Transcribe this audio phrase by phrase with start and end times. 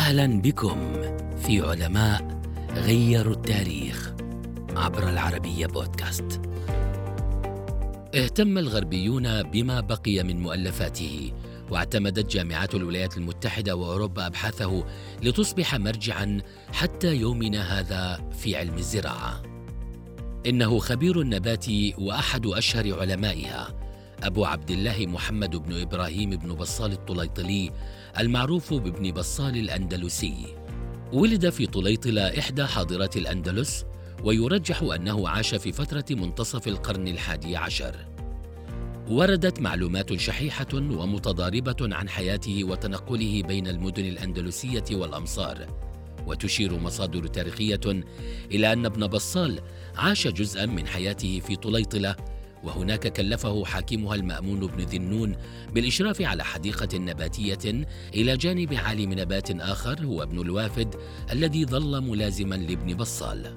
[0.00, 0.92] أهلا بكم
[1.46, 2.42] في علماء
[2.74, 4.12] غيروا التاريخ
[4.76, 6.40] عبر العربية بودكاست.
[8.14, 11.32] اهتم الغربيون بما بقي من مؤلفاته
[11.70, 14.84] واعتمدت جامعات الولايات المتحدة وأوروبا أبحاثه
[15.22, 16.40] لتصبح مرجعا
[16.72, 19.42] حتى يومنا هذا في علم الزراعة.
[20.46, 21.66] إنه خبير النبات
[21.98, 23.89] وأحد أشهر علمائها
[24.22, 27.70] أبو عبد الله محمد بن إبراهيم بن بصال الطليطلي
[28.18, 30.56] المعروف بابن بصال الأندلسي.
[31.12, 33.84] ولد في طليطلة إحدى حاضرات الأندلس
[34.24, 37.96] ويرجح أنه عاش في فترة منتصف القرن الحادي عشر.
[39.08, 45.66] وردت معلومات شحيحة ومتضاربة عن حياته وتنقله بين المدن الأندلسية والأمصار.
[46.26, 48.04] وتشير مصادر تاريخية
[48.50, 49.60] إلى أن ابن بصال
[49.96, 52.16] عاش جزءا من حياته في طليطلة
[52.64, 55.36] وهناك كلفه حاكمها المأمون بن ذنون
[55.74, 60.94] بالإشراف على حديقة نباتية إلى جانب عالم نبات آخر هو ابن الوافد
[61.32, 63.56] الذي ظل ملازما لابن بصال.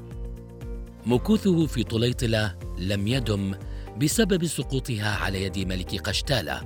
[1.06, 3.56] مكوثه في طليطلة لم يدم
[4.02, 6.62] بسبب سقوطها على يد ملك قشتالة.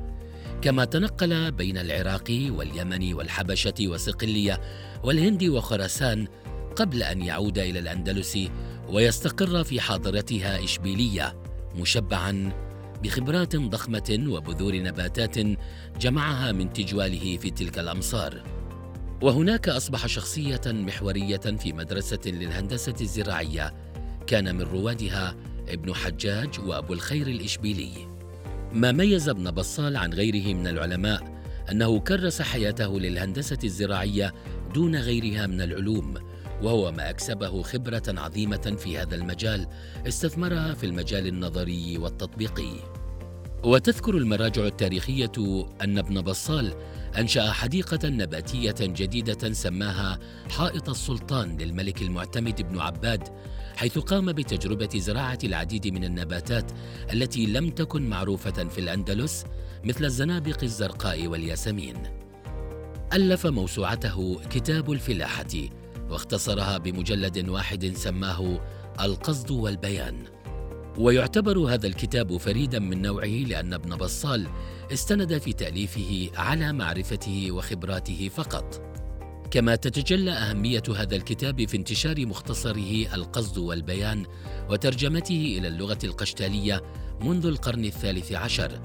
[0.61, 4.61] كما تنقل بين العراق واليمن والحبشة وصقلية
[5.03, 6.27] والهند وخراسان
[6.75, 8.37] قبل أن يعود إلى الأندلس
[8.89, 11.46] ويستقر في حاضرتها إشبيلية.
[11.77, 12.51] مشبعا
[13.03, 15.35] بخبرات ضخمة وبذور نباتات
[15.99, 18.43] جمعها من تجواله في تلك الأمصار.
[19.21, 23.73] وهناك أصبح شخصية محورية في مدرسة للهندسة الزراعية.
[24.27, 25.35] كان من روادها
[25.69, 27.91] ابن حجاج وأبو الخير الإشبيلي.
[28.73, 31.41] ما ميز ابن بصال عن غيره من العلماء
[31.71, 34.33] أنه كرس حياته للهندسة الزراعية
[34.73, 36.13] دون غيرها من العلوم
[36.63, 39.67] وهو ما أكسبه خبرة عظيمة في هذا المجال
[40.07, 42.97] استثمرها في المجال النظري والتطبيقي.
[43.63, 45.31] وتذكر المراجع التاريخية
[45.81, 46.73] أن ابن بصال
[47.17, 50.19] أنشأ حديقة نباتية جديدة سماها
[50.49, 53.29] حائط السلطان للملك المعتمد بن عباد
[53.75, 56.71] حيث قام بتجربة زراعة العديد من النباتات
[57.13, 59.45] التي لم تكن معروفة في الأندلس
[59.83, 61.95] مثل الزنابق الزرقاء والياسمين.
[63.13, 65.69] ألف موسوعته كتاب الفلاحة
[66.09, 68.59] واختصرها بمجلد واحد سماه
[69.01, 70.23] القصد والبيان.
[70.97, 74.47] ويعتبر هذا الكتاب فريدا من نوعه لأن ابن بصال
[74.93, 78.81] استند في تأليفه على معرفته وخبراته فقط.
[79.51, 84.25] كما تتجلى أهمية هذا الكتاب في انتشار مختصره القصد والبيان
[84.69, 86.83] وترجمته إلى اللغة القشتالية
[87.21, 88.81] منذ القرن الثالث عشر.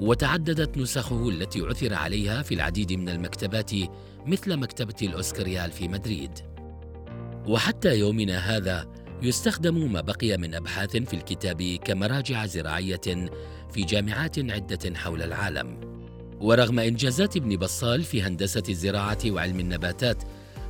[0.00, 3.70] وتعددت نسخه التي عثر عليها في العديد من المكتبات
[4.26, 6.57] مثل مكتبة الاوسكريال في مدريد.
[7.48, 8.86] وحتى يومنا هذا
[9.22, 13.30] يستخدم ما بقي من أبحاث في الكتاب كمراجع زراعية
[13.72, 15.80] في جامعات عدة حول العالم.
[16.40, 20.22] ورغم إنجازات ابن بصال في هندسة الزراعة وعلم النباتات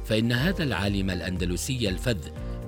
[0.04, 2.18] فإن هذا العالم الأندلسي الفذ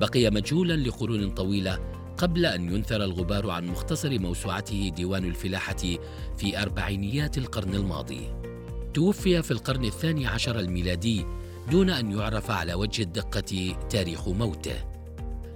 [0.01, 1.79] بقي مجهولا لقرون طويلة
[2.17, 5.83] قبل أن ينثر الغبار عن مختصر موسوعته ديوان الفلاحة
[6.37, 8.21] في أربعينيات القرن الماضي.
[8.95, 11.27] توفي في القرن الثاني عشر الميلادي
[11.71, 14.85] دون أن يعرف على وجه الدقة تاريخ موته.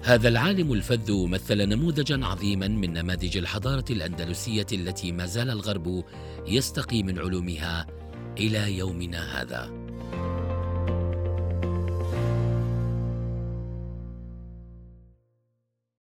[0.02, 6.04] هذا العالم الفذ مثل نموذجا عظيما من نماذج الحضارة الأندلسية التي ما زال الغرب
[6.46, 7.86] يستقي من علومها
[8.38, 9.83] إلى يومنا هذا.